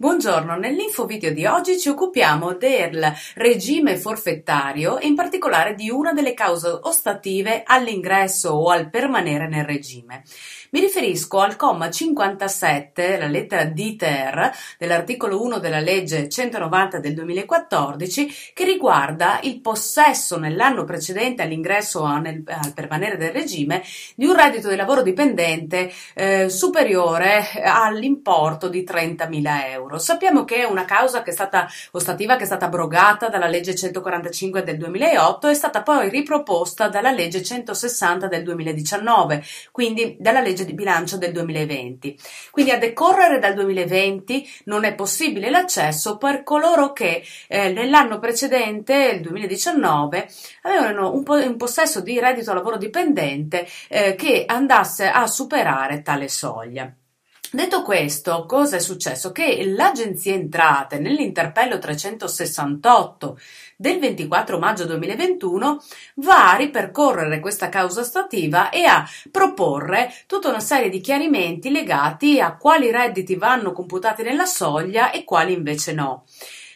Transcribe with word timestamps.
Buongiorno, 0.00 0.54
nell'info 0.54 1.06
video 1.06 1.32
di 1.32 1.44
oggi 1.44 1.76
ci 1.76 1.88
occupiamo 1.88 2.54
del 2.54 3.12
regime 3.34 3.96
forfettario 3.96 4.98
e 4.98 5.08
in 5.08 5.16
particolare 5.16 5.74
di 5.74 5.90
una 5.90 6.12
delle 6.12 6.34
cause 6.34 6.68
ostative 6.82 7.64
all'ingresso 7.66 8.50
o 8.50 8.68
al 8.68 8.90
permanere 8.90 9.48
nel 9.48 9.64
regime. 9.64 10.22
Mi 10.70 10.78
riferisco 10.78 11.40
al 11.40 11.56
comma 11.56 11.90
57, 11.90 13.18
la 13.18 13.26
lettera 13.26 13.64
D 13.64 13.96
ter 13.96 14.52
dell'articolo 14.78 15.42
1 15.42 15.58
della 15.58 15.80
legge 15.80 16.28
190 16.28 17.00
del 17.00 17.14
2014 17.14 18.32
che 18.54 18.64
riguarda 18.64 19.40
il 19.42 19.60
possesso 19.60 20.38
nell'anno 20.38 20.84
precedente 20.84 21.42
all'ingresso 21.42 22.02
o 22.02 22.04
al 22.04 22.44
permanere 22.72 23.16
del 23.16 23.32
regime 23.32 23.82
di 24.14 24.26
un 24.26 24.36
reddito 24.36 24.68
di 24.68 24.76
lavoro 24.76 25.02
dipendente 25.02 25.90
eh, 26.14 26.48
superiore 26.48 27.44
all'importo 27.64 28.68
di 28.68 28.84
30.000 28.84 29.70
euro 29.70 29.87
euro. 29.88 29.98
Sappiamo 29.98 30.44
che 30.44 30.56
è 30.56 30.64
una 30.64 30.84
causa 30.84 31.22
che 31.22 31.30
è 31.30 31.32
stata 31.32 31.66
ostativa, 31.92 32.36
che 32.36 32.42
è 32.42 32.46
stata 32.46 32.66
abrogata 32.66 33.28
dalla 33.28 33.48
legge 33.48 33.74
145 33.74 34.62
del 34.62 34.76
2008 34.76 35.48
e 35.48 35.50
è 35.50 35.54
stata 35.54 35.82
poi 35.82 36.10
riproposta 36.10 36.88
dalla 36.88 37.10
legge 37.10 37.42
160 37.42 38.28
del 38.28 38.42
2019, 38.42 39.42
quindi 39.72 40.16
dalla 40.20 40.40
legge 40.40 40.64
di 40.64 40.74
bilancio 40.74 41.16
del 41.16 41.32
2020. 41.32 42.18
Quindi 42.50 42.70
a 42.70 42.78
decorrere 42.78 43.38
dal 43.38 43.54
2020 43.54 44.48
non 44.64 44.84
è 44.84 44.94
possibile 44.94 45.50
l'accesso 45.50 46.18
per 46.18 46.42
coloro 46.42 46.92
che 46.92 47.24
eh, 47.48 47.72
nell'anno 47.72 48.18
precedente, 48.18 48.94
il 49.14 49.20
2019, 49.22 50.28
avevano 50.62 51.12
un, 51.12 51.22
po- 51.22 51.34
un 51.34 51.56
possesso 51.56 52.00
di 52.00 52.20
reddito 52.20 52.52
lavoro 52.52 52.76
dipendente 52.76 53.66
eh, 53.88 54.14
che 54.14 54.44
andasse 54.46 55.08
a 55.08 55.26
superare 55.26 56.02
tale 56.02 56.28
soglia. 56.28 56.92
Detto 57.50 57.80
questo, 57.80 58.44
cosa 58.44 58.76
è 58.76 58.78
successo? 58.78 59.32
Che 59.32 59.64
l'Agenzia 59.64 60.34
Entrate 60.34 60.98
nell'interpello 60.98 61.78
368 61.78 63.38
del 63.74 63.98
24 63.98 64.58
maggio 64.58 64.84
2021 64.84 65.82
va 66.16 66.52
a 66.52 66.56
ripercorrere 66.56 67.40
questa 67.40 67.70
causa 67.70 68.02
stativa 68.02 68.68
e 68.68 68.84
a 68.84 69.08
proporre 69.30 70.12
tutta 70.26 70.50
una 70.50 70.60
serie 70.60 70.90
di 70.90 71.00
chiarimenti 71.00 71.70
legati 71.70 72.38
a 72.38 72.54
quali 72.54 72.90
redditi 72.90 73.34
vanno 73.36 73.72
computati 73.72 74.22
nella 74.22 74.44
soglia 74.44 75.10
e 75.10 75.24
quali 75.24 75.54
invece 75.54 75.94
no. 75.94 76.24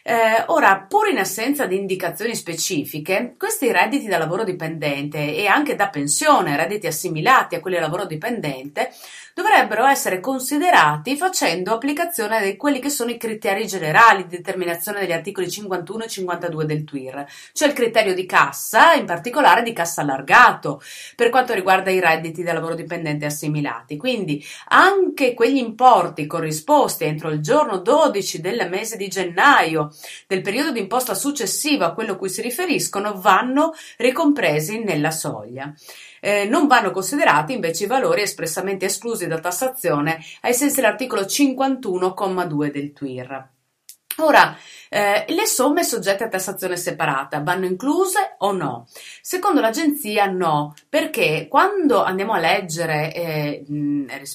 Eh, 0.05 0.43
ora, 0.47 0.85
pur 0.89 1.09
in 1.09 1.19
assenza 1.19 1.67
di 1.67 1.77
indicazioni 1.77 2.35
specifiche, 2.35 3.35
questi 3.39 3.71
redditi 3.71 4.07
da 4.09 4.19
lavoro 4.19 4.43
dipendente 4.43 5.37
e 5.37 5.47
anche 5.47 5.77
da 5.77 5.91
pensione, 5.91 6.57
redditi 6.57 6.89
assimilati 6.89 7.55
a 7.55 7.61
quelli 7.61 7.77
da 7.77 7.83
lavoro 7.83 8.05
dipendente, 8.07 8.91
dovrebbero 9.35 9.87
essere 9.87 10.21
considerati 10.21 11.17
facendo 11.17 11.73
applicazione 11.73 12.43
di 12.43 12.57
quelli 12.57 12.81
che 12.81 12.91
sono 12.91 13.11
i 13.11 13.17
criteri 13.17 13.67
generali 13.67 14.27
di 14.27 14.37
determinazione 14.37 15.01
degli 15.01 15.13
articoli 15.13 15.51
51 15.51 16.05
e 16.05 16.09
52 16.09 16.65
del 16.67 16.85
TWIR, 16.85 17.27
cioè 17.53 17.69
il 17.69 17.75
criterio 17.75 18.15
di 18.15 18.27
cassa, 18.27 18.95
in 18.95 19.07
particolare 19.07 19.63
di 19.63 19.73
cassa 19.73 20.03
allargato, 20.03 20.83
per 21.17 21.31
quanto 21.31 21.55
riguarda 21.55 21.91
i 21.91 22.01
redditi 22.01 22.43
da 22.43 22.53
lavoro 22.53 22.75
dipendente 22.75 23.25
assimilati. 23.25 23.97
Quindi 23.97 24.45
anche 24.69 25.35
quegli 25.35 25.57
importi 25.57 26.27
corrisposti 26.27 27.05
entro 27.05 27.31
il 27.31 27.41
giorno 27.41 27.79
12 27.79 28.41
del 28.41 28.69
mese 28.69 28.97
di 28.97 29.09
gennaio 29.09 29.93
del 30.27 30.43
periodo 30.43 30.73
di 30.73 30.81
imposta 30.81 31.15
successivo 31.15 31.85
a 31.85 31.93
quello 31.93 32.13
a 32.13 32.17
cui 32.17 32.29
si 32.29 32.43
riferiscono 32.43 33.19
vanno 33.19 33.73
ricompresi 33.97 34.83
nella 34.83 35.11
soglia. 35.11 35.73
Eh, 36.25 36.45
non 36.45 36.69
vanno 36.69 36.93
considerati 36.93 37.53
invece 37.53 37.83
i 37.83 37.89
valori 37.89 38.23
espressamente 38.23 38.85
esclusi 38.85 39.27
da 39.27 39.41
tassazione 39.41 40.23
ai 40.43 40.55
sensi 40.55 40.77
dell'articolo 40.77 41.23
51,2 41.23 42.71
del 42.71 42.93
TWIR. 42.93 43.49
Ora, 44.17 44.57
eh, 44.95 45.25
le 45.29 45.47
somme 45.47 45.85
soggette 45.85 46.25
a 46.25 46.29
tassazione 46.29 46.77
separata 46.77 47.41
vanno 47.41 47.65
incluse 47.65 48.35
o 48.41 48.53
no? 48.53 48.87
Secondo 49.23 49.63
l'agenzia 49.63 50.27
no, 50.27 50.75
perché 50.87 51.47
quando 51.49 52.05
andiamo 52.05 52.35
a 52.35 52.39
leggere 52.39 53.15
eh, 53.15 53.65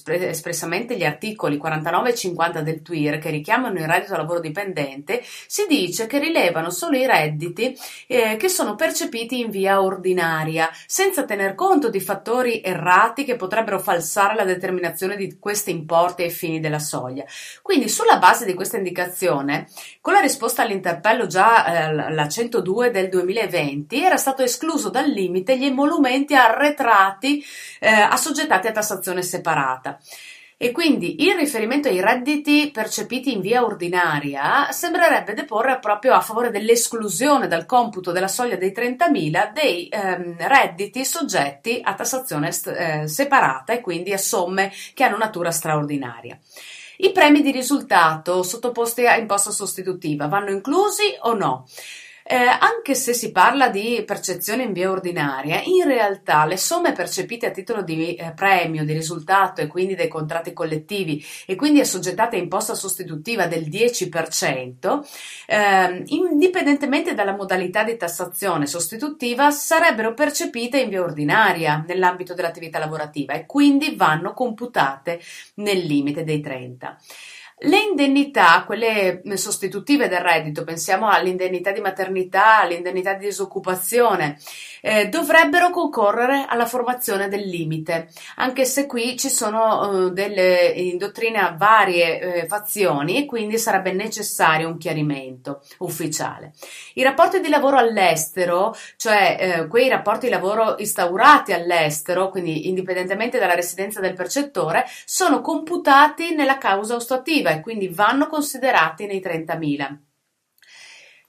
espressamente 0.02 0.98
gli 0.98 1.04
articoli 1.04 1.58
49 1.58 2.10
e 2.10 2.16
50 2.16 2.62
del 2.62 2.82
TWIR 2.82 3.20
che 3.20 3.30
richiamano 3.30 3.78
il 3.78 3.86
reddito 3.86 4.14
da 4.14 4.18
lavoro 4.18 4.40
dipendente, 4.40 5.22
si 5.24 5.68
dice 5.68 6.08
che 6.08 6.18
rilevano 6.18 6.72
solo 6.72 6.98
i 6.98 7.06
redditi 7.06 7.78
eh, 8.08 8.36
che 8.38 8.50
sono 8.50 8.74
percepiti 8.74 9.40
in 9.40 9.52
via 9.52 9.80
ordinaria, 9.80 10.72
senza 10.88 11.26
tener 11.26 11.54
conto 11.54 11.92
di 11.92 12.00
fattori 12.00 12.62
errati 12.62 13.26
che 13.26 13.36
potrebbero 13.36 13.78
falsare 13.80 14.34
la 14.34 14.44
determinazione 14.44 15.16
di 15.16 15.38
questi 15.40 15.70
importi 15.70 16.24
ai 16.24 16.32
fini 16.32 16.60
della 16.60 16.80
soglia. 16.80 17.26
Quindi, 17.62 17.90
sulla 17.90 18.18
base 18.18 18.44
di 18.44 18.56
questa 18.56 18.78
indicazione, 18.78 19.67
con 20.02 20.14
la 20.14 20.20
risposta 20.20 20.62
all'interpello 20.62 21.28
già 21.28 21.88
eh, 21.90 22.12
la 22.12 22.28
102 22.28 22.92
del 22.92 23.10
2020 23.10 24.04
era 24.04 24.18
stato 24.18 24.44
escluso 24.44 24.90
dal 24.90 25.10
limite 25.10 25.58
gli 25.58 25.66
emolumenti 25.66 26.36
arretrati 26.36 27.44
eh, 27.80 27.90
assoggettati 27.90 28.68
a 28.68 28.72
tassazione 28.72 29.22
separata. 29.22 30.00
E 30.60 30.72
quindi 30.72 31.24
il 31.24 31.36
riferimento 31.36 31.88
ai 31.88 32.02
redditi 32.02 32.72
percepiti 32.74 33.32
in 33.32 33.42
via 33.42 33.64
ordinaria 33.64 34.72
sembrerebbe 34.72 35.36
deporre 35.36 35.78
proprio 35.78 36.16
a 36.16 36.22
favore 36.22 36.50
dell'esclusione 36.50 37.48
dal 37.48 37.68
computo 37.68 38.12
della 38.12 38.28
soglia 38.28 38.56
dei 38.56 38.72
30.000 38.76 39.54
dei 39.54 39.88
ehm, 39.88 40.36
redditi 40.40 41.06
soggetti 41.06 41.80
a 41.84 41.94
tassazione 41.94 42.50
eh, 42.76 43.08
separata 43.08 43.74
e 43.74 43.82
quindi 43.82 44.14
a 44.14 44.18
somme 44.18 44.72
che 44.96 45.04
hanno 45.04 45.18
natura 45.18 45.52
straordinaria. 45.52 46.40
I 47.00 47.12
premi 47.12 47.42
di 47.42 47.52
risultato 47.52 48.42
sottoposti 48.42 49.06
a 49.06 49.18
imposta 49.18 49.52
sostitutiva 49.52 50.28
vanno 50.28 50.50
inclusi 50.50 51.16
o 51.22 51.36
no? 51.36 51.68
Eh, 52.30 52.36
anche 52.36 52.94
se 52.94 53.14
si 53.14 53.32
parla 53.32 53.70
di 53.70 54.04
percezione 54.06 54.64
in 54.64 54.74
via 54.74 54.92
ordinaria, 54.92 55.62
in 55.64 55.86
realtà 55.86 56.46
le 56.46 56.58
somme 56.58 56.92
percepite 56.92 57.46
a 57.46 57.52
titolo 57.52 57.84
di 57.84 58.16
eh, 58.16 58.34
premio, 58.34 58.84
di 58.84 58.92
risultato 58.92 59.62
e 59.62 59.68
quindi 59.68 59.96
dei 59.96 60.10
contratti 60.10 60.52
collettivi 60.52 61.24
e 61.46 61.56
quindi 61.56 61.80
assoggettate 61.80 62.36
a 62.36 62.40
imposta 62.40 62.76
sostitutiva 62.76 63.48
del 63.48 63.70
10%, 63.70 65.08
eh, 65.46 66.04
indipendentemente 66.08 67.14
dalla 67.14 67.34
modalità 67.34 67.86
di 67.86 67.96
tassazione 67.96 68.68
sostitutiva, 68.68 69.50
sarebbero 69.50 70.14
percepite 70.14 70.82
in 70.82 70.90
via 70.90 71.04
ordinaria 71.04 71.86
nell'ambito 71.88 72.34
dell'attività 72.34 72.78
lavorativa 72.78 73.36
e 73.36 73.46
quindi 73.46 73.96
vanno 73.96 74.34
computate 74.34 75.22
nel 75.56 75.78
limite 75.78 76.26
dei 76.26 76.42
30. 76.42 76.98
Le 77.60 77.80
indennità, 77.80 78.64
quelle 78.68 79.20
sostitutive 79.34 80.08
del 80.08 80.20
reddito, 80.20 80.64
pensiamo 80.64 81.08
all'indennità 81.08 81.72
di 81.72 81.82
maternità, 81.82 82.60
all'indennità 82.60 83.14
di 83.14 83.26
disoccupazione, 83.26 84.38
eh, 84.88 85.10
dovrebbero 85.10 85.70
concorrere 85.70 86.46
alla 86.48 86.66
formazione 86.66 87.28
del 87.28 87.42
limite, 87.42 88.08
anche 88.38 88.64
se 88.64 88.86
qui 88.86 89.18
ci 89.18 89.28
sono 89.28 90.08
eh, 90.08 90.12
delle 90.12 90.68
in 90.68 90.98
dottrina 90.98 91.56
varie 91.58 92.20
eh, 92.20 92.48
fazioni 92.48 93.18
e 93.18 93.26
quindi 93.26 93.58
sarebbe 93.58 93.92
necessario 93.92 94.70
un 94.70 94.78
chiarimento 94.78 95.62
ufficiale. 95.80 96.54
I 96.94 97.04
rapporti 97.04 97.42
di 97.42 97.50
lavoro 97.50 97.78
all'estero, 97.78 98.74
cioè 98.96 99.38
eh, 99.40 99.68
quei 99.68 99.90
rapporti 99.90 100.28
di 100.28 100.32
lavoro 100.32 100.76
instaurati 100.78 101.52
all'estero, 101.52 102.30
quindi 102.30 102.70
indipendentemente 102.70 103.40
dalla 103.40 103.56
residenza 103.56 104.00
del 104.00 104.14
percettore, 104.14 104.86
sono 105.04 105.42
computati 105.42 106.34
nella 106.34 106.58
causa 106.58 106.96
ostativa 106.96 107.50
e 107.50 107.60
quindi 107.60 107.90
vanno 107.90 108.28
considerati 108.28 109.06
nei 109.06 109.20
30.000. 109.20 110.07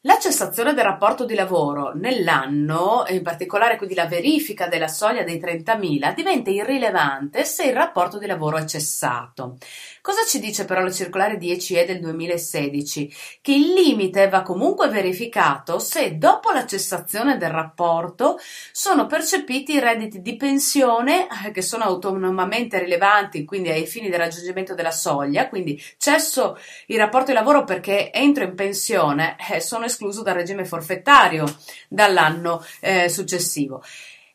La 0.03 0.17
cessazione 0.21 0.75
del 0.75 0.85
rapporto 0.85 1.25
di 1.25 1.35
lavoro 1.35 1.91
nell'anno, 1.93 3.05
in 3.09 3.21
particolare 3.21 3.77
quindi 3.77 3.97
la 3.97 4.07
verifica 4.07 4.69
della 4.69 4.87
soglia 4.87 5.25
dei 5.25 5.41
30.000, 5.41 6.15
diventa 6.15 6.51
irrilevante 6.51 7.45
se 7.45 7.65
il 7.65 7.73
rapporto 7.75 8.17
di 8.17 8.27
lavoro 8.27 8.59
è 8.59 8.65
cessato. 8.65 9.59
Cosa 10.01 10.25
ci 10.25 10.39
dice 10.39 10.65
però 10.67 10.83
la 10.83 10.93
circolare 10.93 11.37
10E 11.37 11.85
del 11.85 11.99
2016? 11.99 13.13
Che 13.43 13.53
il 13.53 13.73
limite 13.73 14.29
va 14.29 14.43
comunque 14.43 14.89
verificato 14.89 15.81
se 15.81 16.17
dopo 16.17 16.53
la 16.53 16.65
cessazione 16.65 17.37
del 17.37 17.51
rapporto 17.51 18.39
sono 18.71 19.07
percepiti 19.07 19.73
i 19.73 19.81
redditi 19.81 20.23
di 20.23 20.37
pensione 20.37 21.27
eh, 21.45 21.51
che 21.51 21.61
sono 21.61 21.83
autonomamente 21.83 22.79
rilevanti, 22.79 23.45
quindi 23.45 23.71
ai 23.71 23.85
fini 23.85 24.09
del 24.09 24.21
raggiungimento 24.21 24.75
della 24.75 24.93
soglia, 24.93 25.49
quindi 25.49 25.83
cesso 25.99 26.57
il 26.87 26.99
rapporto 26.99 27.33
di 27.33 27.37
lavoro 27.37 27.65
perché 27.65 28.13
entro 28.13 28.45
in 28.45 28.55
pensione, 28.55 29.37
eh, 29.51 29.61
sono 29.61 29.87
escluso 29.99 30.23
dal 30.23 30.35
regime 30.35 30.65
forfettario 30.65 31.45
dall'anno 31.89 32.65
eh, 32.81 33.09
successivo 33.09 33.83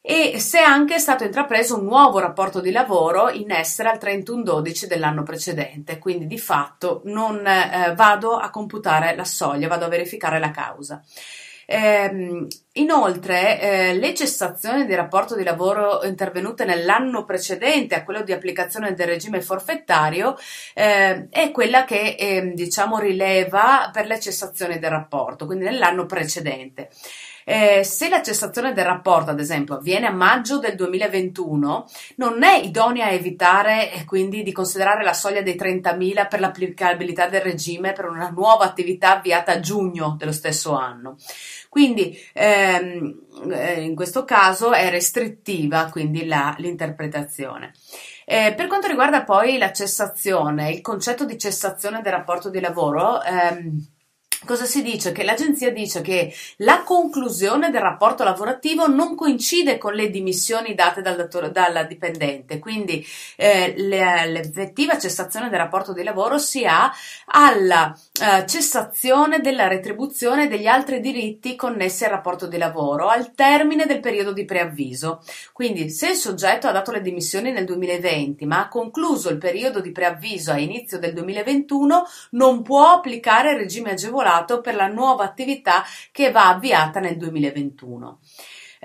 e 0.05 0.37
se 0.41 0.59
anche 0.59 0.95
è 0.95 0.99
stato 0.99 1.23
intrapreso 1.23 1.79
un 1.79 1.85
nuovo 1.85 2.19
rapporto 2.19 2.59
di 2.59 2.71
lavoro 2.71 3.29
in 3.29 3.51
essere 3.51 3.87
al 3.87 3.99
31-12 4.01 4.85
dell'anno 4.85 5.23
precedente, 5.23 5.97
quindi 5.97 6.27
di 6.27 6.37
fatto 6.37 7.03
non 7.05 7.47
eh, 7.47 7.93
vado 7.95 8.35
a 8.35 8.49
computare 8.49 9.15
la 9.15 9.23
soglia, 9.23 9.69
vado 9.69 9.85
a 9.85 9.87
verificare 9.87 10.39
la 10.39 10.51
causa. 10.51 11.01
Eh, 11.65 12.45
Inoltre, 12.77 13.61
eh, 13.61 13.93
le 13.93 14.15
cessazioni 14.15 14.87
di 14.87 14.95
rapporto 14.95 15.35
di 15.35 15.43
lavoro 15.43 16.03
intervenute 16.05 16.65
nell'anno 16.65 17.23
precedente 17.23 17.93
a 17.93 18.03
quello 18.03 18.23
di 18.23 18.31
applicazione 18.31 18.95
del 18.95 19.05
regime 19.05 19.41
forfettario 19.41 20.35
eh, 20.73 21.27
è 21.29 21.51
quella 21.51 21.85
che 21.85 22.15
eh, 22.17 22.51
diciamo 22.55 22.97
rileva 22.97 23.91
per 23.93 24.07
le 24.07 24.19
cessazioni 24.19 24.79
del 24.79 24.89
rapporto, 24.89 25.45
quindi 25.45 25.65
nell'anno 25.65 26.07
precedente. 26.07 26.89
Eh, 27.45 27.83
se 27.83 28.09
la 28.09 28.21
cessazione 28.21 28.73
del 28.73 28.85
rapporto, 28.85 29.31
ad 29.31 29.39
esempio, 29.39 29.75
avviene 29.75 30.07
a 30.07 30.11
maggio 30.11 30.59
del 30.59 30.75
2021, 30.75 31.85
non 32.15 32.41
è 32.43 32.55
idonea 32.55 33.07
a 33.07 33.11
evitare 33.11 33.91
e 33.91 34.05
quindi 34.05 34.43
di 34.43 34.51
considerare 34.51 35.03
la 35.03 35.13
soglia 35.13 35.41
dei 35.41 35.55
30.000 35.55 36.27
per 36.27 36.39
l'applicabilità 36.39 37.27
del 37.27 37.41
regime 37.41 37.91
per 37.91 38.05
una 38.05 38.29
nuova 38.29 38.63
attività 38.63 39.17
avviata 39.17 39.51
a 39.51 39.59
giugno 39.59 40.15
dello 40.17 40.31
stesso 40.31 40.73
anno. 40.73 41.17
Quindi 41.73 42.15
ehm, 42.63 43.51
eh, 43.51 43.81
in 43.81 43.95
questo 43.95 44.23
caso 44.23 44.71
è 44.71 44.89
restrittiva 44.89 45.89
quindi 45.89 46.25
la, 46.25 46.55
l'interpretazione. 46.57 47.73
Eh, 48.25 48.53
per 48.55 48.67
quanto 48.67 48.87
riguarda 48.87 49.23
poi 49.23 49.57
la 49.57 49.71
cessazione, 49.71 50.71
il 50.71 50.81
concetto 50.81 51.25
di 51.25 51.37
cessazione 51.37 52.01
del 52.01 52.13
rapporto 52.13 52.49
di 52.49 52.59
lavoro, 52.59 53.21
ehm, 53.21 53.92
Cosa 54.45 54.65
si 54.65 54.81
dice? 54.81 55.13
Che 55.13 55.23
l'agenzia 55.23 55.71
dice 55.71 56.01
che 56.01 56.33
la 56.57 56.83
conclusione 56.83 57.69
del 57.69 57.79
rapporto 57.79 58.25
lavorativo 58.25 58.87
non 58.87 59.15
coincide 59.15 59.77
con 59.77 59.93
le 59.93 60.09
dimissioni 60.09 60.75
date 60.75 61.01
dal, 61.01 61.15
datore, 61.15 61.49
dal 61.49 61.87
dipendente, 61.87 62.59
quindi 62.59 63.05
eh, 63.37 63.73
le, 63.77 64.25
l'effettiva 64.27 64.99
cessazione 64.99 65.49
del 65.49 65.59
rapporto 65.59 65.93
di 65.93 66.03
lavoro 66.03 66.37
si 66.39 66.65
ha 66.65 66.91
alla 67.27 67.97
eh, 68.21 68.45
cessazione 68.45 69.39
della 69.39 69.69
retribuzione 69.69 70.43
e 70.43 70.47
degli 70.47 70.67
altri 70.67 70.99
diritti 70.99 71.55
connessi 71.55 72.03
al 72.03 72.11
rapporto 72.11 72.45
di 72.45 72.57
lavoro 72.57 73.07
al 73.07 73.33
termine 73.33 73.85
del 73.85 74.01
periodo 74.01 74.33
di 74.33 74.43
preavviso. 74.43 75.23
Quindi 75.53 75.89
se 75.89 76.09
il 76.09 76.15
soggetto 76.15 76.67
ha 76.67 76.73
dato 76.73 76.91
le 76.91 77.01
dimissioni 77.01 77.53
nel 77.53 77.63
2020 77.63 78.45
ma 78.45 78.59
ha 78.59 78.67
concluso 78.67 79.29
il 79.29 79.37
periodo 79.37 79.79
di 79.79 79.93
preavviso 79.93 80.51
a 80.51 80.57
inizio 80.57 80.99
del 80.99 81.13
2021 81.13 82.03
non 82.31 82.61
può 82.61 82.91
applicare 82.91 83.51
il 83.51 83.57
regime 83.57 83.91
agevolato 83.91 84.31
preparato 84.33 84.61
per 84.61 84.75
la 84.75 84.87
nuova 84.87 85.23
attività 85.23 85.83
che 86.11 86.31
va 86.31 86.49
avviata 86.49 86.99
nel 86.99 87.17
2021. 87.17 88.19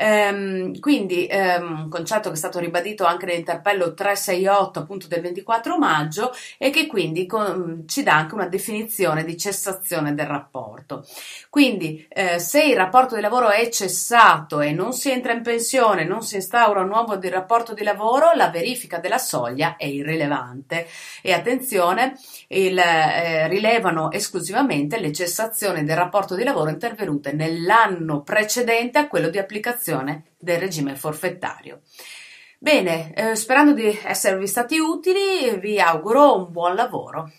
Ehm, 0.00 0.78
quindi 0.78 1.26
ehm, 1.26 1.82
un 1.82 1.88
concetto 1.88 2.28
che 2.28 2.36
è 2.36 2.38
stato 2.38 2.60
ribadito 2.60 3.04
anche 3.04 3.26
nell'interpello 3.26 3.94
368 3.94 4.78
appunto 4.78 5.08
del 5.08 5.20
24 5.20 5.76
maggio 5.76 6.32
e 6.56 6.70
che 6.70 6.86
quindi 6.86 7.26
con, 7.26 7.82
ci 7.86 8.04
dà 8.04 8.14
anche 8.14 8.34
una 8.34 8.46
definizione 8.46 9.24
di 9.24 9.36
cessazione 9.36 10.14
del 10.14 10.26
rapporto. 10.26 11.04
Quindi 11.50 12.06
eh, 12.10 12.38
se 12.38 12.62
il 12.62 12.76
rapporto 12.76 13.16
di 13.16 13.20
lavoro 13.20 13.48
è 13.50 13.68
cessato 13.70 14.60
e 14.60 14.70
non 14.70 14.92
si 14.92 15.10
entra 15.10 15.32
in 15.32 15.42
pensione, 15.42 16.04
non 16.04 16.22
si 16.22 16.36
instaura 16.36 16.82
un 16.82 16.88
nuovo 16.88 17.16
di 17.16 17.28
rapporto 17.28 17.74
di 17.74 17.82
lavoro, 17.82 18.32
la 18.34 18.50
verifica 18.50 18.98
della 18.98 19.18
soglia 19.18 19.74
è 19.76 19.86
irrilevante 19.86 20.86
e 21.22 21.32
attenzione, 21.32 22.14
il, 22.48 22.78
eh, 22.78 23.48
rilevano 23.48 24.12
esclusivamente 24.12 25.00
le 25.00 25.12
cessazioni 25.12 25.82
del 25.82 25.96
rapporto 25.96 26.36
di 26.36 26.44
lavoro 26.44 26.70
intervenute 26.70 27.32
nell'anno 27.32 28.22
precedente 28.22 28.98
a 28.98 29.08
quello 29.08 29.28
di 29.28 29.38
applicazione 29.88 30.24
del 30.38 30.58
regime 30.58 30.94
forfettario. 30.94 31.80
Bene, 32.58 33.14
eh, 33.14 33.34
sperando 33.36 33.72
di 33.72 33.98
esservi 34.02 34.46
stati 34.46 34.78
utili, 34.78 35.58
vi 35.58 35.80
auguro 35.80 36.36
un 36.36 36.52
buon 36.52 36.74
lavoro. 36.74 37.30